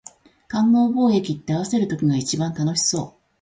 [0.47, 3.21] 勘合貿易って、合わせる時が一番楽しそう